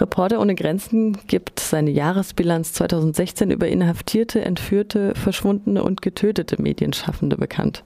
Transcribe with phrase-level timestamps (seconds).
[0.00, 7.82] Reporter ohne Grenzen gibt seine Jahresbilanz 2016 über inhaftierte, entführte, verschwundene und getötete Medienschaffende bekannt.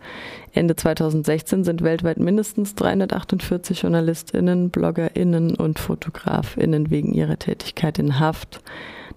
[0.53, 8.61] Ende 2016 sind weltweit mindestens 348 JournalistInnen, BloggerInnen und FotografInnen wegen ihrer Tätigkeit in Haft.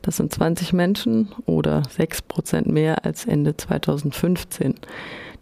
[0.04, 4.76] Das sind 20 Menschen oder 6 Prozent mehr als Ende 2015.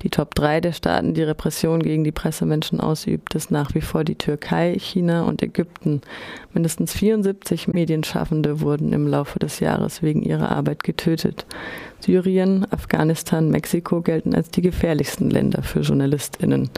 [0.03, 4.03] Die Top 3 der Staaten, die Repression gegen die Pressemenschen ausübt, ist nach wie vor
[4.03, 6.01] die Türkei, China und Ägypten.
[6.53, 11.45] Mindestens 74 Medienschaffende wurden im Laufe des Jahres wegen ihrer Arbeit getötet.
[11.99, 16.69] Syrien, Afghanistan, Mexiko gelten als die gefährlichsten Länder für JournalistInnen.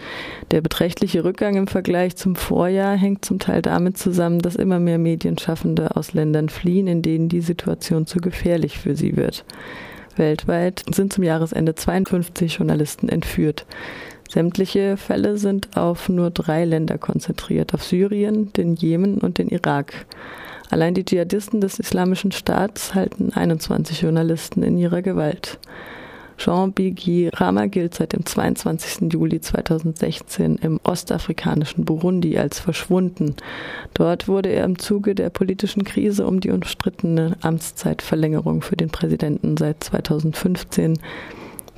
[0.52, 4.98] Der beträchtliche Rückgang im Vergleich zum Vorjahr hängt zum Teil damit zusammen, dass immer mehr
[4.98, 9.46] Medienschaffende aus Ländern fliehen, in denen die Situation zu gefährlich für sie wird.
[10.16, 13.66] Weltweit sind zum Jahresende 52 Journalisten entführt.
[14.30, 20.06] Sämtliche Fälle sind auf nur drei Länder konzentriert, auf Syrien, den Jemen und den Irak.
[20.70, 25.60] Allein die Dschihadisten des Islamischen Staats halten 21 Journalisten in ihrer Gewalt.
[26.38, 29.12] Jean Bigui Rama gilt seit dem 22.
[29.12, 33.36] Juli 2016 im ostafrikanischen Burundi als verschwunden.
[33.94, 39.58] Dort wurde er im Zuge der politischen Krise um die umstrittene Amtszeitverlängerung für den Präsidenten
[39.58, 41.00] seit 2015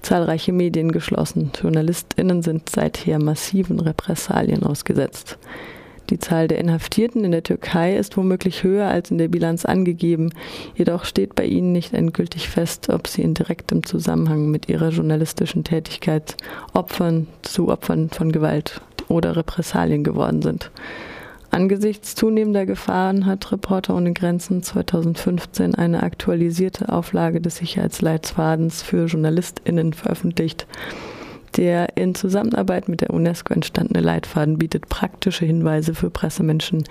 [0.02, 1.52] zahlreiche Medien geschlossen.
[1.62, 5.38] JournalistInnen sind seither massiven Repressalien ausgesetzt.
[6.10, 10.32] Die Zahl der Inhaftierten in der Türkei ist womöglich höher als in der Bilanz angegeben,
[10.76, 15.64] jedoch steht bei ihnen nicht endgültig fest, ob sie in direktem Zusammenhang mit ihrer journalistischen
[15.64, 16.38] Tätigkeit
[16.74, 20.72] Opfern zu Opfern von Gewalt oder Repressalien geworden sind.
[21.56, 29.94] Angesichts zunehmender Gefahren hat Reporter ohne Grenzen 2015 eine aktualisierte Auflage des Sicherheitsleitfadens für JournalistInnen
[29.94, 30.68] veröffentlicht.
[31.58, 36.84] Der in Zusammenarbeit mit der UNESCO entstandene Leitfaden bietet praktische Hinweise für Pressemenschen,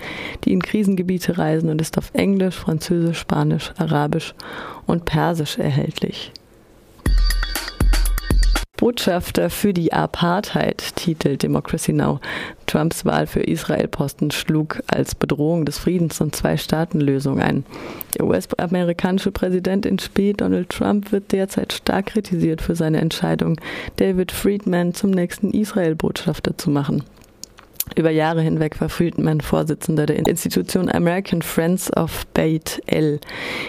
[0.44, 4.34] die in Krisengebiete reisen und ist auf Englisch, Französisch, Spanisch, Arabisch
[4.86, 6.32] und Persisch erhältlich.
[8.76, 12.20] Botschafter für die Apartheid, titelt Democracy Now.
[12.74, 17.64] Trumps Wahl für Israel-Posten schlug als Bedrohung des Friedens und Zwei-Staaten-Lösung ein.
[18.18, 23.60] Der US-amerikanische Präsident in Spee, Donald Trump, wird derzeit stark kritisiert für seine Entscheidung,
[23.94, 27.04] David Friedman zum nächsten Israel-Botschafter zu machen.
[27.96, 33.20] Über Jahre hinweg war Friedman Vorsitzender der Institution American Friends of Beit El.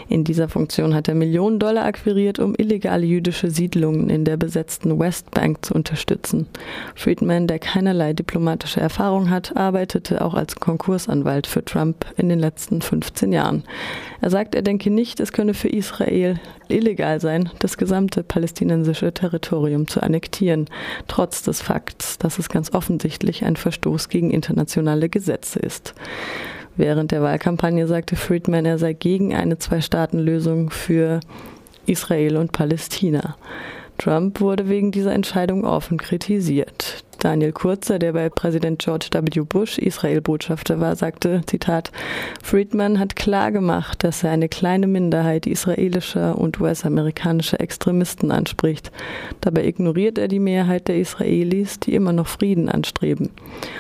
[0.10, 4.98] In dieser Funktion hat er Millionen Dollar akquiriert, um illegale jüdische Siedlungen in der besetzten
[4.98, 6.48] Westbank zu unterstützen.
[6.96, 12.82] Friedman, der keinerlei diplomatische Erfahrung hat, arbeitete auch als Konkursanwalt für Trump in den letzten
[12.82, 13.64] 15 Jahren.
[14.22, 19.88] Er sagt, er denke nicht, es könne für Israel illegal sein, das gesamte palästinensische Territorium
[19.88, 20.66] zu annektieren,
[21.08, 25.94] trotz des Fakts, dass es ganz offensichtlich ein Verstoß gegen internationale Gesetze ist.
[26.78, 31.20] Während der Wahlkampagne sagte Friedman, er sei gegen eine Zwei-Staaten-Lösung für
[31.86, 33.36] Israel und Palästina.
[33.98, 37.05] Trump wurde wegen dieser Entscheidung offen kritisiert.
[37.26, 39.40] Daniel Kurzer, der bei Präsident George W.
[39.40, 41.92] Bush Israel-Botschafter war, sagte, Zitat,
[42.44, 48.92] Friedman hat klar gemacht, dass er eine kleine Minderheit israelischer und US-amerikanischer Extremisten anspricht.
[49.42, 53.32] Dabei ignoriert er die Mehrheit der Israelis, die immer noch Frieden anstreben.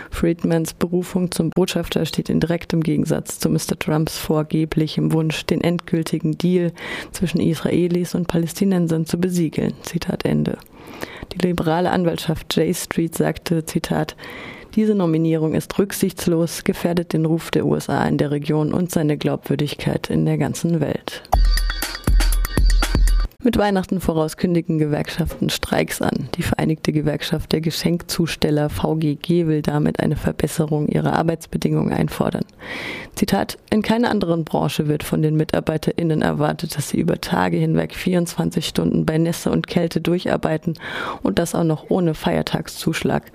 [0.09, 3.77] Friedmans Berufung zum Botschafter steht in direktem Gegensatz zu Mr.
[3.77, 6.72] Trumps vorgeblichem Wunsch, den endgültigen Deal
[7.12, 9.75] zwischen Israelis und Palästinensern zu besiegeln.
[9.83, 10.57] Zitat Ende.
[11.35, 14.16] Die liberale Anwaltschaft J Street sagte, Zitat,
[14.75, 20.09] diese Nominierung ist rücksichtslos, gefährdet den Ruf der USA in der Region und seine Glaubwürdigkeit
[20.09, 21.24] in der ganzen Welt.
[23.45, 26.29] Mit Weihnachten voraus kündigen Gewerkschaften Streiks an.
[26.33, 32.45] Die Vereinigte Gewerkschaft der Geschenkzusteller VGG will damit eine Verbesserung ihrer Arbeitsbedingungen einfordern.
[33.13, 37.94] Zitat, in keiner anderen Branche wird von den MitarbeiterInnen erwartet, dass sie über Tage hinweg
[37.94, 40.73] 24 Stunden bei Nässe und Kälte durcharbeiten
[41.22, 43.31] und das auch noch ohne Feiertagszuschlag.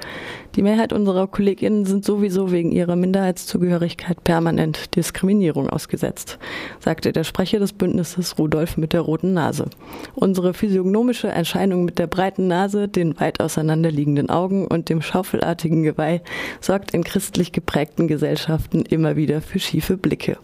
[0.56, 6.41] Die Mehrheit unserer KollegInnen sind sowieso wegen ihrer Minderheitszugehörigkeit permanent Diskriminierung ausgesetzt,
[6.81, 9.66] sagte der Sprecher des Bündnisses Rudolf mit der roten Nase.
[10.14, 16.20] Unsere physiognomische Erscheinung mit der breiten Nase, den weit auseinanderliegenden Augen und dem schaufelartigen Geweih
[16.60, 20.38] sorgt in christlich geprägten Gesellschaften immer wieder für schiefe Blicke.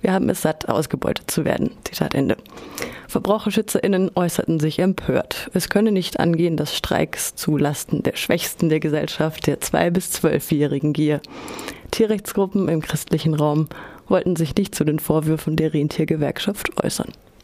[0.00, 1.70] Wir haben es satt, ausgebeutet zu werden.
[1.84, 2.36] Zitat Ende.
[3.08, 5.50] VerbraucherschützerInnen äußerten sich empört.
[5.54, 10.10] Es könne nicht angehen, dass Streiks zu Lasten der Schwächsten der Gesellschaft, der zwei- bis
[10.10, 11.20] zwölfjährigen Gier.
[11.90, 13.68] Tierrechtsgruppen im christlichen Raum
[14.08, 17.12] wollten sich nicht zu den Vorwürfen der Rentiergewerkschaft äußern.